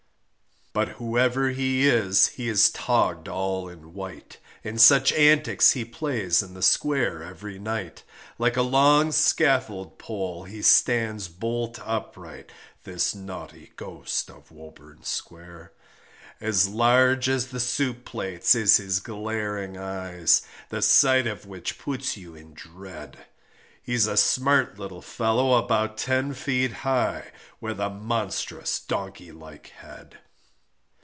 But 0.73 0.87
whoever 1.03 1.49
he 1.49 1.85
is 1.85 2.27
he 2.29 2.47
is 2.47 2.69
togg'd 2.71 3.27
all 3.27 3.67
in 3.67 3.93
white, 3.93 4.37
And 4.63 4.79
such 4.79 5.11
antics 5.11 5.73
he 5.73 5.83
plays 5.83 6.41
in 6.41 6.53
the 6.53 6.61
square 6.61 7.21
every 7.21 7.59
night, 7.59 8.03
Like 8.39 8.55
a 8.55 8.61
long 8.61 9.11
scaffold 9.11 9.99
pole 9.99 10.45
he 10.45 10.61
stands 10.61 11.27
bolt 11.27 11.77
upright, 11.85 12.53
This 12.85 13.13
naughty 13.13 13.73
Ghost 13.75 14.29
of 14.29 14.49
Woburn 14.49 15.03
Square, 15.03 15.73
As 16.39 16.69
large 16.69 17.27
as 17.27 17.47
the 17.47 17.59
soup 17.59 18.05
plates 18.05 18.55
is 18.55 18.77
his 18.77 19.01
glaring 19.01 19.77
eyes, 19.77 20.41
The 20.69 20.81
sight 20.81 21.27
of 21.27 21.45
which 21.45 21.79
puts 21.79 22.15
you 22.15 22.33
in 22.33 22.53
dread, 22.53 23.25
He's 23.83 24.07
a 24.07 24.15
smart 24.15 24.79
little 24.79 25.01
fellow 25.01 25.55
about 25.57 25.97
ten 25.97 26.33
feet 26.33 26.71
high, 26.71 27.33
With 27.59 27.81
a 27.81 27.89
monstrous 27.89 28.79
donkey 28.79 29.33
like 29.33 29.67
head. 29.67 30.19